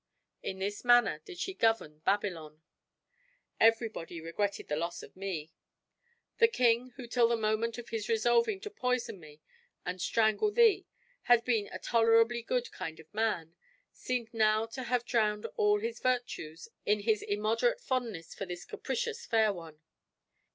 In 0.41 0.57
this 0.57 0.83
manner 0.83 1.19
did 1.25 1.37
she 1.37 1.53
govern 1.53 1.99
Babylon. 1.99 2.63
Everybody 3.59 4.19
regretted 4.19 4.67
the 4.67 4.75
loss 4.75 5.03
of 5.03 5.15
me. 5.15 5.53
The 6.39 6.47
king, 6.47 6.89
who 6.95 7.05
till 7.05 7.27
the 7.27 7.37
moment 7.37 7.77
of 7.77 7.89
his 7.89 8.09
resolving 8.09 8.59
to 8.61 8.71
poison 8.71 9.19
me 9.19 9.41
and 9.85 10.01
strangle 10.01 10.49
thee 10.51 10.87
had 11.25 11.45
been 11.45 11.67
a 11.67 11.77
tolerably 11.77 12.41
good 12.41 12.71
kind 12.71 12.99
of 12.99 13.13
man, 13.13 13.53
seemed 13.91 14.33
now 14.33 14.65
to 14.65 14.81
have 14.85 15.05
drowned 15.05 15.45
all 15.55 15.79
his 15.79 15.99
virtues 15.99 16.67
in 16.83 17.01
his 17.01 17.21
immoderate 17.21 17.79
fondness 17.79 18.33
for 18.33 18.47
this 18.47 18.65
capricious 18.65 19.27
fair 19.27 19.53
one. 19.53 19.81